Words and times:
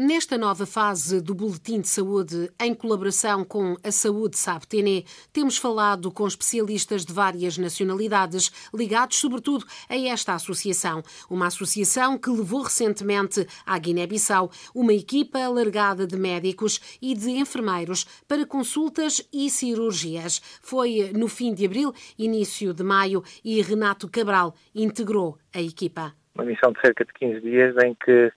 Nesta 0.00 0.38
nova 0.38 0.64
fase 0.64 1.20
do 1.20 1.34
Boletim 1.34 1.80
de 1.80 1.88
Saúde, 1.88 2.52
em 2.62 2.72
colaboração 2.72 3.44
com 3.44 3.74
a 3.82 3.90
Saúde 3.90 4.38
Sabtene, 4.38 5.04
temos 5.32 5.58
falado 5.58 6.12
com 6.12 6.24
especialistas 6.24 7.04
de 7.04 7.12
várias 7.12 7.58
nacionalidades, 7.58 8.70
ligados 8.72 9.16
sobretudo 9.16 9.64
a 9.90 9.96
esta 9.96 10.34
associação. 10.34 11.02
Uma 11.28 11.48
associação 11.48 12.16
que 12.16 12.30
levou 12.30 12.62
recentemente 12.62 13.44
à 13.66 13.76
Guiné-Bissau 13.76 14.52
uma 14.72 14.92
equipa 14.92 15.40
alargada 15.40 16.06
de 16.06 16.16
médicos 16.16 16.78
e 17.02 17.12
de 17.12 17.30
enfermeiros 17.30 18.04
para 18.28 18.46
consultas 18.46 19.28
e 19.32 19.50
cirurgias. 19.50 20.38
Foi 20.62 21.10
no 21.12 21.26
fim 21.26 21.52
de 21.52 21.66
abril, 21.66 21.92
início 22.16 22.72
de 22.72 22.84
maio, 22.84 23.24
e 23.44 23.60
Renato 23.62 24.08
Cabral 24.08 24.54
integrou 24.72 25.36
a 25.52 25.60
equipa. 25.60 26.14
Uma 26.36 26.44
missão 26.44 26.70
de 26.70 26.80
cerca 26.82 27.04
de 27.04 27.12
15 27.14 27.40
dias 27.40 27.74
em 27.84 27.96
que 27.96 28.30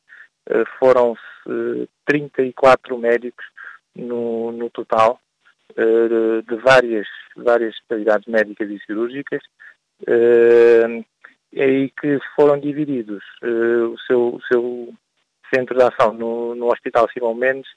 eh, 0.50 0.64
foram 0.80 1.16
34 2.06 2.98
médicos 2.98 3.46
no, 3.96 4.52
no 4.52 4.70
total, 4.70 5.20
uh, 5.72 6.42
de 6.44 6.56
várias, 6.58 7.08
várias 7.36 7.74
especialidades 7.74 8.28
médicas 8.28 8.70
e 8.70 8.80
cirúrgicas, 8.86 9.42
e 11.54 11.92
que 12.00 12.20
foram 12.36 12.60
divididos 12.60 13.24
o, 13.44 13.98
seu, 14.08 14.36
o 14.36 14.42
seu 14.44 14.94
centro 15.54 15.78
de 15.78 15.84
ação 15.84 16.14
no, 16.14 16.56
no 16.56 16.72
Hospital 16.72 17.10
Simão 17.12 17.36
Mendes, 17.36 17.70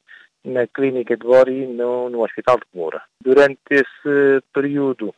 na 0.45 0.67
Clínica 0.67 1.17
de 1.17 1.27
Bori 1.27 1.67
no, 1.67 2.09
no 2.09 2.23
Hospital 2.23 2.57
de 2.59 2.67
Moura. 2.73 3.03
Durante 3.21 3.59
esse 3.71 4.43
período, 4.55 5.15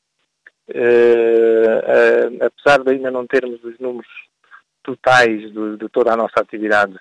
apesar 2.41 2.83
de 2.83 2.93
ainda 2.93 3.11
não 3.11 3.27
termos 3.27 3.63
os 3.63 3.79
números 3.79 4.09
totais 4.83 5.53
de, 5.53 5.77
de 5.77 5.89
toda 5.89 6.13
a 6.13 6.17
nossa 6.17 6.41
atividade 6.41 6.99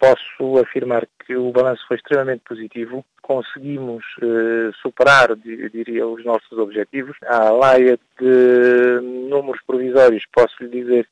posso 0.00 0.58
afirmar 0.58 1.06
que 1.26 1.36
o 1.36 1.52
balanço 1.52 1.86
foi 1.86 1.98
extremamente 1.98 2.42
positivo. 2.48 3.04
Conseguimos 3.20 4.02
eh, 4.22 4.70
superar, 4.80 5.36
diria, 5.36 6.06
os 6.06 6.24
nossos 6.24 6.58
objetivos. 6.58 7.16
À 7.26 7.50
laia 7.50 7.98
de 8.18 9.00
números 9.28 9.60
provisórios, 9.66 10.24
posso 10.32 10.64
lhe 10.64 10.70
dizer 10.70 11.06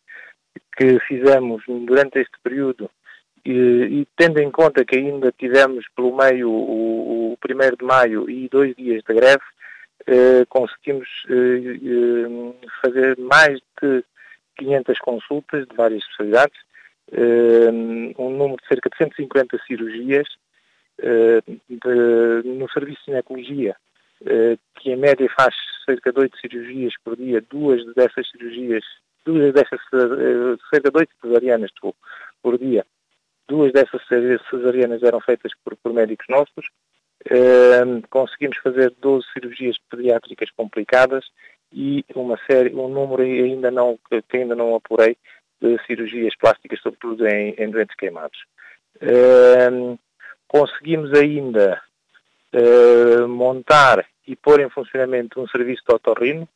que 0.77 0.98
fizemos 1.00 1.62
durante 1.66 2.19
este 2.19 2.36
período 2.42 2.91
e, 3.44 3.53
e, 4.00 4.09
tendo 4.16 4.41
em 4.41 4.50
conta 4.50 4.84
que 4.84 4.97
ainda 4.97 5.33
tivemos 5.33 5.84
pelo 5.94 6.16
meio 6.16 6.50
o, 6.50 7.33
o 7.33 7.39
1 7.44 7.77
de 7.78 7.84
maio 7.84 8.28
e 8.28 8.48
dois 8.48 8.75
dias 8.75 9.03
de 9.06 9.14
greve, 9.14 9.42
eh, 10.06 10.44
conseguimos 10.48 11.09
eh, 11.28 11.78
eh 11.83 12.69
fazer 12.83 13.19
mais 13.19 13.61
de 13.81 14.05
500 14.56 14.98
consultas 14.98 15.66
de 15.66 15.77
várias 15.77 16.03
especialidades 16.03 16.67
um 17.12 18.31
número 18.31 18.61
de 18.61 18.69
cerca 18.69 18.91
de 18.91 18.97
150 18.97 19.59
cirurgias 19.67 20.27
eh, 21.01 21.41
de, 21.69 22.48
no 22.48 22.69
serviço 22.70 22.98
de 23.00 23.06
ginecologia, 23.06 23.77
eh, 24.27 24.59
que 24.75 24.91
em 24.91 24.97
média 24.97 25.28
faz 25.39 25.55
cerca 25.87 26.12
de 26.12 26.20
8 26.20 26.37
cirurgias 26.39 26.92
por 27.05 27.17
dia, 27.17 27.41
duas 27.48 27.84
dessas 27.95 28.28
cirurgias, 28.31 28.84
duas 29.25 29.55
dessas, 29.55 29.81
cerca 30.70 30.91
de 30.91 30.98
8 30.98 31.11
cesarianas 31.23 31.70
por 32.42 32.59
dia, 32.59 32.84
duas 33.48 33.72
dessas 33.72 34.03
cesarianas 34.50 35.03
eram 35.03 35.20
feitas 35.20 35.53
por, 35.65 35.77
por 35.77 35.93
médicos 35.93 36.27
nossos, 36.28 36.67
conseguimos 38.11 38.59
fazer 38.59 38.93
12 39.00 39.25
cirurgias 39.33 39.77
pediátricas 39.91 40.50
complicadas 40.50 41.25
e 41.72 42.05
uma 42.15 42.38
série, 42.50 42.75
um 42.75 42.88
número 42.88 43.22
ainda 43.22 43.71
não, 43.71 43.99
que 44.28 44.37
ainda 44.37 44.55
não 44.55 44.75
apurei, 44.75 45.16
de 45.60 45.78
cirurgias 45.86 46.34
plásticas, 46.36 46.80
sobretudo 46.80 47.26
em, 47.26 47.54
em 47.58 47.70
doentes 47.70 47.96
queimados. 47.96 48.38
Uh, 48.96 49.98
conseguimos 50.46 51.12
ainda 51.12 51.80
uh, 52.52 53.28
montar 53.28 54.04
e 54.26 54.36
pôr 54.36 54.60
em 54.60 54.69
funcionamento 54.69 55.41
um 55.41 55.48
serviço 55.48 55.82
de 55.88 55.94
otorrino, 55.94 56.48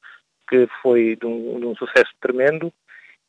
que 0.48 0.68
foi 0.82 1.16
de 1.16 1.26
um, 1.26 1.60
de 1.60 1.66
um 1.66 1.74
sucesso 1.76 2.10
tremendo, 2.20 2.72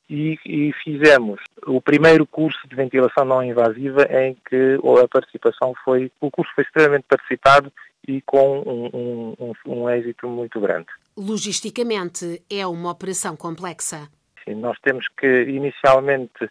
e, 0.10 0.38
e, 0.46 0.74
fizemos 0.84 1.40
o 1.66 1.82
primeiro 1.82 2.28
curso 2.28 2.60
de 2.68 2.76
ventilação 2.76 3.24
não 3.24 3.42
invasiva 3.42 4.04
em 4.12 4.36
que 4.48 4.78
a 5.02 5.08
participação 5.08 5.74
foi, 5.84 6.12
o 6.20 6.30
curso 6.30 6.52
foi 6.54 6.66
extremamente 6.66 7.06
participado 7.08 7.72
e 8.06 8.22
com 8.22 8.60
um, 8.60 9.34
um, 9.40 9.54
um 9.66 9.90
êxito 9.90 10.28
muito 10.28 10.60
grande. 10.60 10.88
Logisticamente 11.16 12.44
é 12.50 12.68
uma 12.68 12.92
operação 12.92 13.36
complexa. 13.38 14.10
Nós 14.48 14.78
temos 14.80 15.08
que 15.18 15.44
inicialmente 15.44 16.50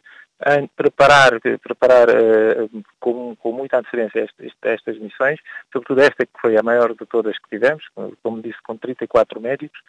preparar, 0.77 1.41
preparar 1.63 2.09
uh, 2.09 2.85
com, 2.99 3.37
com, 3.37 3.53
muita 3.53 3.79
antecedência 3.79 4.21
estas, 4.21 4.53
estas 4.63 4.99
missões, 4.99 5.39
sobretudo 5.73 6.01
esta 6.01 6.27
que 6.27 6.41
foi 6.41 6.57
a 6.57 6.63
maior 6.63 6.95
de 6.95 7.07
todas 7.07 7.39
que 7.39 7.49
tivemos, 7.51 7.85
como 8.23 8.43
disse, 8.43 8.61
com 8.65 8.77
34 8.77 9.41
médicos, 9.41 9.81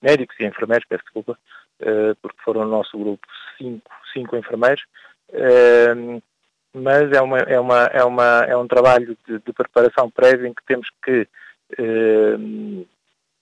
médicos 0.00 0.36
e 0.38 0.44
enfermeiros, 0.44 0.86
peço 0.88 1.02
desculpa, 1.02 1.36
uh, 1.80 2.14
porque 2.22 2.40
foram 2.44 2.64
no 2.64 2.70
nosso 2.70 2.96
grupo 2.96 3.26
cinco, 3.58 3.90
cinco 4.12 4.36
enfermeiros, 4.36 4.84
uh, 5.30 6.22
mas 6.72 7.10
é, 7.10 7.20
uma, 7.20 7.38
é, 7.38 7.58
uma, 7.58 7.84
é, 7.86 8.04
uma, 8.04 8.44
é 8.48 8.56
um 8.56 8.68
trabalho 8.68 9.16
de, 9.26 9.38
de 9.38 9.52
preparação 9.52 10.10
prévia 10.10 10.46
em 10.46 10.54
que 10.54 10.64
temos 10.64 10.88
que 11.02 11.26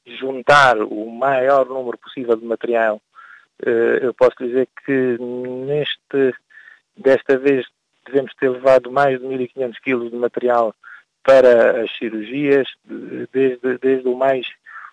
juntar 0.07 0.79
o 0.79 1.11
maior 1.11 1.67
número 1.67 1.99
possível 1.99 2.37
de 2.37 2.45
material 2.45 2.97
eh, 2.97 3.14
eu 3.61 4.13
posso 4.15 4.37
dizer 4.39 4.69
que 4.85 5.17
neste, 5.19 6.35
desta 6.97 7.39
vez 7.39 7.67
devemos 8.07 8.33
ter 8.35 8.51
levado 8.51 8.91
mais 8.91 9.19
de 9.19 9.27
1.500 9.27 9.75
kg 9.83 10.11
de 10.11 10.17
material 10.17 10.75
para 11.25 11.83
as 11.83 11.91
cirurgias, 11.97 12.69
desde, 13.33 13.79
desde 13.79 14.07
o, 14.07 14.15
mais, 14.15 14.47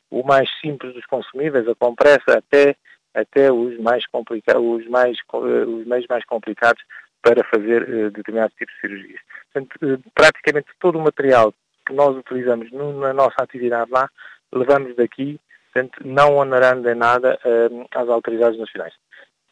o 0.10 0.24
mais 0.24 0.50
simples 0.62 0.94
dos 0.94 1.06
consumíveis, 1.06 1.68
a 1.68 1.76
compressa, 1.76 2.38
até, 2.38 2.76
até 3.14 3.52
os, 3.52 3.78
mais 3.80 4.06
os, 4.14 4.88
mais, 4.88 5.18
eh, 5.18 5.66
os 5.68 5.86
meios 5.86 6.06
mais 6.10 6.24
complicados 6.26 6.82
para 7.22 7.44
fazer 7.44 7.84
uh, 7.84 8.12
determinados 8.12 8.56
tipos 8.56 8.74
de 8.76 8.82
cirurgias. 8.82 9.20
Portanto, 9.52 10.04
praticamente 10.16 10.70
todo 10.80 10.98
o 10.98 11.04
material 11.04 11.54
que 11.86 11.94
nós 11.94 12.16
utilizamos 12.16 12.72
na 12.72 13.14
nossa 13.14 13.36
atividade 13.44 13.92
lá, 13.92 14.10
levamos 14.54 14.96
daqui 14.96 15.40
portanto, 15.72 16.02
não 16.06 16.36
onerando 16.36 16.90
em 16.90 16.96
nada 16.96 17.40
uh, 17.46 17.86
às 17.92 18.10
autoridades 18.10 18.60
nacionais. 18.60 18.94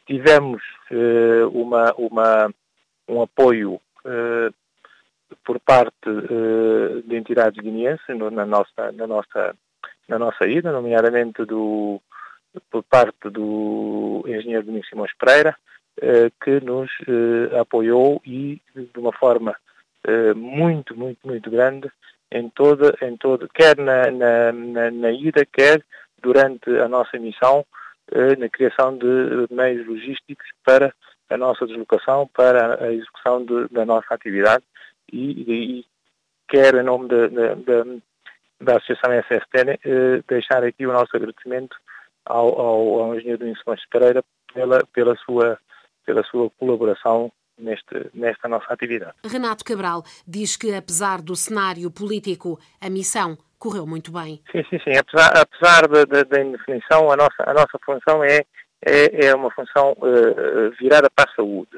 Tivemos 0.06 0.62
uh, 0.90 1.48
uma, 1.48 1.94
uma, 1.94 2.54
um 3.08 3.22
apoio 3.22 3.80
uh, 4.04 4.54
por 5.44 5.58
parte 5.60 5.94
de 7.06 7.16
entidades 7.16 7.62
guineenses 7.62 8.04
na 8.08 8.44
nossa, 8.44 8.92
na, 8.92 9.06
nossa, 9.06 9.54
na 10.08 10.18
nossa 10.18 10.46
ida, 10.46 10.72
nomeadamente 10.72 11.44
do, 11.44 12.02
por 12.68 12.82
parte 12.82 13.30
do 13.30 14.24
engenheiro 14.26 14.64
Domingos 14.64 14.88
Simões 14.88 15.12
Pereira, 15.16 15.56
que 16.42 16.60
nos 16.60 16.90
apoiou 17.60 18.20
e 18.26 18.60
de 18.74 18.98
uma 18.98 19.12
forma 19.12 19.54
muito, 20.34 20.96
muito, 20.96 21.24
muito 21.24 21.48
grande 21.48 21.88
em 22.32 22.48
toda, 22.50 22.96
em 23.02 23.16
toda 23.16 23.48
quer 23.54 23.76
na, 23.76 24.10
na, 24.10 24.52
na, 24.52 24.90
na 24.90 25.10
ida, 25.12 25.46
quer 25.46 25.84
durante 26.22 26.70
a 26.78 26.88
nossa 26.88 27.18
missão 27.18 27.64
eh, 28.10 28.36
na 28.36 28.48
criação 28.48 28.96
de 28.96 29.46
meios 29.50 29.86
logísticos 29.86 30.46
para 30.64 30.92
a 31.28 31.36
nossa 31.36 31.66
deslocação, 31.66 32.28
para 32.28 32.82
a 32.84 32.92
execução 32.92 33.44
de, 33.44 33.68
da 33.68 33.84
nossa 33.84 34.12
atividade 34.12 34.64
e, 35.12 35.78
e 35.80 35.84
quero, 36.48 36.80
em 36.80 36.82
nome 36.82 37.08
de, 37.08 37.28
de, 37.28 38.02
da 38.60 38.76
Associação 38.76 39.12
SSTN, 39.12 39.78
eh, 39.84 40.22
deixar 40.28 40.64
aqui 40.64 40.86
o 40.86 40.92
nosso 40.92 41.16
agradecimento 41.16 41.76
ao, 42.24 42.60
ao, 42.60 43.00
ao 43.00 43.14
engenheiro 43.14 43.38
Domingos 43.38 43.62
Pereira 43.90 44.24
pela, 44.52 44.84
pela, 44.92 45.16
sua, 45.16 45.58
pela 46.04 46.22
sua 46.24 46.50
colaboração 46.58 47.32
neste, 47.58 48.10
nesta 48.12 48.48
nossa 48.48 48.72
atividade. 48.72 49.14
Renato 49.24 49.64
Cabral 49.64 50.02
diz 50.26 50.56
que, 50.56 50.74
apesar 50.74 51.22
do 51.22 51.36
cenário 51.36 51.90
político, 51.90 52.58
a 52.80 52.90
missão 52.90 53.38
correu 53.60 53.86
muito 53.86 54.10
bem. 54.10 54.42
Sim, 54.50 54.64
sim, 54.70 54.78
sim. 54.82 54.96
Apesar, 54.96 55.32
apesar 55.36 55.86
da, 55.86 56.40
indefinição, 56.40 57.12
a 57.12 57.16
nossa, 57.16 57.44
a 57.46 57.52
nossa 57.52 57.78
função 57.84 58.24
é, 58.24 58.44
é, 58.84 59.26
é 59.26 59.34
uma 59.34 59.50
função 59.50 59.92
uh, 59.92 60.70
virada 60.80 61.08
para 61.14 61.30
a 61.30 61.34
saúde. 61.34 61.76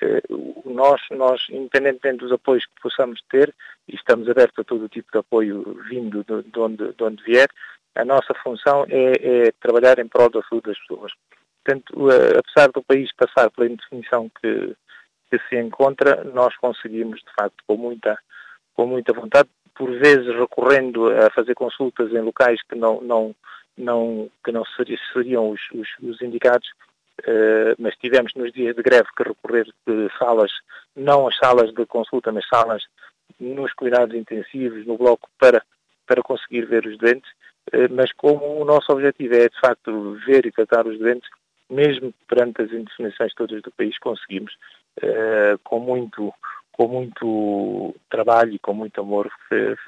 Uh, 0.00 0.72
nós, 0.72 1.00
nós, 1.10 1.42
independentemente 1.50 2.18
dos 2.18 2.32
apoios 2.32 2.64
que 2.64 2.80
possamos 2.80 3.20
ter, 3.28 3.52
e 3.88 3.96
estamos 3.96 4.28
abertos 4.28 4.58
a 4.60 4.64
todo 4.64 4.88
tipo 4.88 5.10
de 5.12 5.18
apoio 5.18 5.76
vindo 5.90 6.24
de, 6.24 6.48
de, 6.48 6.58
onde, 6.58 6.92
de 6.92 7.04
onde 7.04 7.22
vier, 7.24 7.48
a 7.96 8.04
nossa 8.04 8.32
função 8.42 8.86
é, 8.88 9.12
é, 9.48 9.52
trabalhar 9.60 9.98
em 9.98 10.08
prol 10.08 10.30
da 10.30 10.42
saúde 10.42 10.68
das 10.68 10.78
pessoas. 10.78 11.12
Portanto, 11.64 11.90
uh, 11.96 12.38
apesar 12.38 12.70
do 12.70 12.82
país 12.82 13.10
passar 13.16 13.50
pela 13.50 13.68
indefinição 13.68 14.30
que, 14.40 14.76
que 15.30 15.38
se 15.48 15.60
encontra, 15.60 16.22
nós 16.24 16.56
conseguimos, 16.56 17.18
de 17.20 17.32
facto, 17.36 17.56
com 17.66 17.76
muita, 17.76 18.16
com 18.74 18.86
muita 18.86 19.12
vontade, 19.12 19.48
por 19.74 19.90
vezes 19.90 20.26
recorrendo 20.26 21.10
a 21.10 21.30
fazer 21.30 21.54
consultas 21.54 22.12
em 22.12 22.20
locais 22.20 22.60
que 22.62 22.76
não, 22.76 23.00
não, 23.00 23.34
não, 23.76 24.30
que 24.44 24.52
não 24.52 24.64
seriam 25.12 25.50
os, 25.50 25.60
os, 25.72 25.88
os 26.02 26.22
indicados, 26.22 26.68
uh, 27.20 27.74
mas 27.78 27.96
tivemos 27.96 28.32
nos 28.34 28.52
dias 28.52 28.74
de 28.76 28.82
greve 28.82 29.08
que 29.16 29.22
recorrer 29.24 29.66
de 29.86 30.08
salas, 30.18 30.52
não 30.94 31.26
as 31.26 31.36
salas 31.36 31.72
de 31.72 31.84
consulta, 31.86 32.32
mas 32.32 32.46
salas 32.48 32.82
nos 33.40 33.72
cuidados 33.72 34.14
intensivos, 34.14 34.86
no 34.86 34.96
bloco, 34.96 35.28
para, 35.38 35.62
para 36.06 36.22
conseguir 36.22 36.66
ver 36.66 36.86
os 36.86 36.96
doentes, 36.96 37.30
uh, 37.72 37.92
mas 37.92 38.12
como 38.12 38.60
o 38.60 38.64
nosso 38.64 38.92
objetivo 38.92 39.34
é, 39.34 39.48
de 39.48 39.60
facto, 39.60 40.18
ver 40.26 40.46
e 40.46 40.52
tratar 40.52 40.86
os 40.86 40.98
doentes, 40.98 41.28
mesmo 41.68 42.14
perante 42.28 42.62
as 42.62 42.70
indefinições 42.70 43.34
todas 43.34 43.60
do 43.62 43.72
país, 43.72 43.98
conseguimos, 43.98 44.54
uh, 45.02 45.58
com 45.64 45.80
muito 45.80 46.32
com 46.76 46.88
muito 46.88 47.94
trabalho 48.10 48.52
e 48.52 48.58
com 48.58 48.74
muito 48.74 49.00
amor 49.00 49.30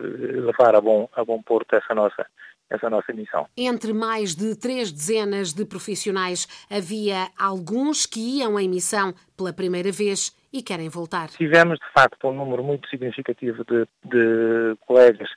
levar 0.09 0.77
a 0.77 0.81
bom, 0.81 1.09
a 1.15 1.25
bom 1.25 1.43
porto 1.43 1.75
essa 1.75 1.95
nossa, 1.95 2.27
essa 2.71 2.89
nossa 2.89 3.13
missão. 3.13 3.47
Entre 3.57 3.93
mais 3.93 4.37
de 4.37 4.57
três 4.57 4.93
dezenas 4.93 5.53
de 5.53 5.65
profissionais, 5.65 6.47
havia 6.71 7.29
alguns 7.37 8.07
que 8.07 8.39
iam 8.39 8.59
em 8.59 8.69
missão 8.69 9.13
pela 9.37 9.53
primeira 9.53 9.91
vez 9.91 10.35
e 10.53 10.63
querem 10.63 10.89
voltar. 10.89 11.29
Tivemos, 11.31 11.79
de 11.79 11.93
facto, 11.93 12.29
um 12.29 12.33
número 12.33 12.63
muito 12.63 12.89
significativo 12.89 13.65
de, 13.65 13.87
de 14.05 14.77
colegas 14.87 15.29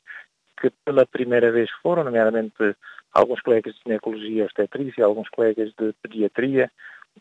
que 0.61 0.71
pela 0.85 1.05
primeira 1.05 1.51
vez 1.51 1.69
foram, 1.81 2.03
nomeadamente 2.03 2.75
alguns 3.13 3.41
colegas 3.41 3.73
de 3.73 3.81
ginecologia 3.83 4.29
e 4.29 4.41
obstetrícia, 4.43 5.03
alguns 5.03 5.29
colegas 5.29 5.73
de 5.79 5.93
pediatria, 6.03 6.71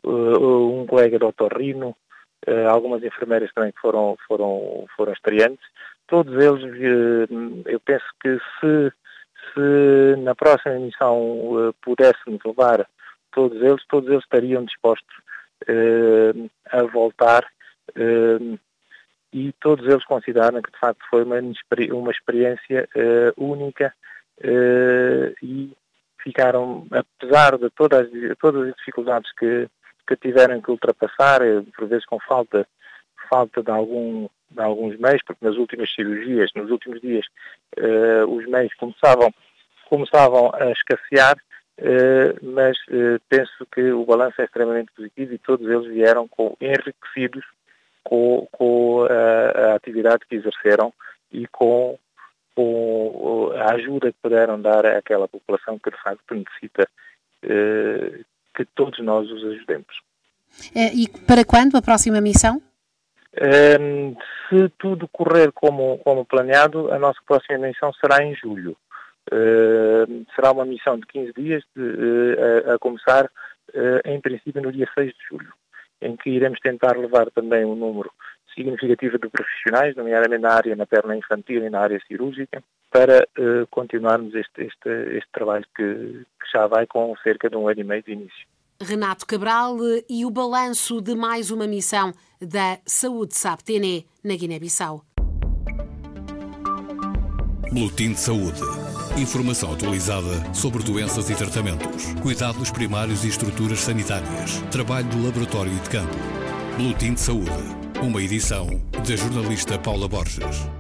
uh, 0.05 0.81
um 0.81 0.87
colega 0.87 1.19
de 1.19 1.25
otorrino, 1.25 1.97
algumas 2.71 3.03
enfermeiras 3.03 3.53
também 3.53 3.73
que 3.73 3.81
foram, 3.81 4.17
foram, 4.27 4.87
foram 4.97 5.13
estreantes. 5.13 5.67
Todos 6.07 6.33
eles, 6.35 6.63
uh, 6.65 7.63
eu 7.67 7.81
penso 7.81 8.07
que 8.23 8.39
se 8.61 8.93
se 9.55 10.17
na 10.23 10.35
próxima 10.35 10.77
emissão 10.77 11.19
uh, 11.21 11.75
pudéssemos 11.83 12.41
levar 12.45 12.87
todos 13.33 13.61
eles, 13.63 13.85
todos 13.89 14.09
eles 14.09 14.23
estariam 14.23 14.65
dispostos 14.65 15.17
uh, 15.69 16.51
a 16.71 16.83
voltar 16.85 17.45
uh, 17.91 18.59
e 19.33 19.53
todos 19.61 19.87
eles 19.87 20.05
consideram 20.05 20.63
que 20.63 20.71
de 20.71 20.79
facto 20.79 21.05
foi 21.11 21.23
uma, 21.25 21.37
uma 21.37 22.11
experiência 22.11 22.89
única 23.37 23.93
e 25.43 25.71
ficaram, 26.23 26.87
apesar 26.91 27.59
de 27.59 27.69
todas, 27.71 28.09
todas 28.41 28.69
as 28.69 28.75
dificuldades 28.77 29.31
que, 29.39 29.69
que 30.09 30.17
tiveram 30.17 30.61
que 30.63 30.71
ultrapassar, 30.71 31.41
por 31.77 31.87
vezes 31.87 32.07
com 32.07 32.19
falta, 32.19 32.67
falta 33.29 33.63
de 33.63 33.71
algum 33.71 34.27
de 34.51 34.63
alguns 34.63 34.97
meios, 34.99 35.23
porque 35.27 35.45
nas 35.45 35.57
últimas 35.57 35.93
cirurgias, 35.93 36.51
nos 36.55 36.71
últimos 36.71 37.01
dias, 37.01 37.27
uh, 37.79 38.27
os 38.27 38.47
meios 38.47 38.73
começavam, 38.75 39.33
começavam 39.89 40.51
a 40.55 40.71
escassear, 40.71 41.37
uh, 41.79 42.55
mas 42.55 42.79
uh, 42.89 43.21
penso 43.29 43.67
que 43.71 43.93
o 43.93 44.07
balanço 44.07 44.41
é 44.41 44.45
extremamente 44.45 44.91
positivo 44.93 45.35
e 45.35 45.39
todos 45.39 45.69
eles 45.69 45.87
vieram 45.87 46.27
com, 46.29 46.57
enriquecidos 46.61 47.45
com, 48.03 48.49
com 48.51 49.05
a, 49.05 49.73
a, 49.73 49.75
atividade 49.75 50.25
que 50.27 50.37
exerceram 50.37 50.95
e 51.31 51.47
com, 51.49 51.99
com, 52.55 53.53
a 53.55 53.75
ajuda 53.75 54.11
que 54.11 54.19
puderam 54.23 54.59
dar 54.61 54.87
àquela 54.87 55.29
população 55.29 55.79
que 55.79 55.91
de 55.91 56.03
facto 56.03 56.35
necessita 56.35 56.89
que 58.65 58.73
todos 58.75 58.99
nós 58.99 59.31
os 59.31 59.45
ajudemos. 59.45 60.03
E 60.75 61.09
para 61.27 61.45
quando 61.45 61.77
a 61.77 61.83
próxima 61.83 62.21
missão? 62.21 62.61
Um, 63.81 64.17
se 64.49 64.69
tudo 64.79 65.07
correr 65.09 65.53
como, 65.53 65.99
como 65.99 66.25
planeado, 66.25 66.91
a 66.93 66.99
nossa 66.99 67.21
próxima 67.27 67.59
missão 67.59 67.93
será 67.95 68.25
em 68.25 68.35
julho. 68.35 68.77
Uh, 69.31 70.27
será 70.35 70.51
uma 70.53 70.65
missão 70.65 70.99
de 70.99 71.07
15 71.07 71.33
dias, 71.35 71.63
de, 71.77 71.83
uh, 71.83 72.71
a, 72.71 72.75
a, 72.75 72.79
começar, 72.79 73.27
uh, 73.27 74.01
em 74.09 74.21
princípio, 74.21 74.63
no 74.63 74.73
dia 74.73 74.89
6 74.95 75.13
de 75.13 75.25
julho, 75.31 75.53
em 76.01 76.17
que 76.17 76.31
iremos 76.31 76.59
tentar 76.61 76.97
levar 76.97 77.31
também 77.31 77.65
um 77.65 77.77
número 77.77 78.11
significativo 78.55 79.19
de 79.19 79.29
profissionais, 79.29 79.95
nomeadamente 79.95 80.43
na 80.43 80.55
área 80.55 80.75
materna 80.75 81.15
infantil 81.15 81.65
e 81.65 81.71
na 81.71 81.81
área 81.81 82.01
cirúrgica, 82.09 82.63
para 82.91 83.19
eh, 83.37 83.67
continuarmos 83.71 84.35
este, 84.35 84.63
este, 84.63 84.89
este 85.17 85.29
trabalho 85.33 85.65
que, 85.77 85.85
que 85.85 86.53
já 86.53 86.67
vai 86.67 86.87
com 86.87 87.15
cerca 87.23 87.49
de 87.51 87.57
um 87.57 87.69
ano 87.69 87.81
e 87.81 87.85
meio 87.85 88.03
de 88.03 88.13
início. 88.13 88.47
Renato 88.81 89.27
Cabral 89.27 89.77
e 90.09 90.25
o 90.25 90.31
balanço 90.31 91.01
de 91.01 91.15
mais 91.15 91.51
uma 91.51 91.67
missão 91.67 92.13
da 92.41 92.79
Saúde 92.87 93.35
Sabtene 93.35 94.07
na 94.23 94.37
Guiné-Bissau. 94.37 95.03
Boletim 97.73 98.13
de 98.13 98.21
Saúde. 98.21 98.61
Informação 99.21 99.73
atualizada 99.73 100.55
sobre 100.55 100.83
doenças 100.83 101.29
e 101.29 101.35
tratamentos, 101.35 102.15
cuidados 102.23 102.71
primários 102.71 103.25
e 103.25 103.29
estruturas 103.29 103.81
sanitárias, 103.81 104.61
trabalho 104.71 105.09
do 105.09 105.25
laboratório 105.27 105.73
e 105.73 105.81
de 105.81 105.91
campo. 105.91 106.17
Boletim 106.77 107.15
de 107.15 107.21
Saúde. 107.21 107.51
Uma 108.01 108.23
edição 108.23 108.69
da 108.93 109.17
jornalista 109.17 109.77
Paula 109.77 110.09
Borges. 110.09 110.78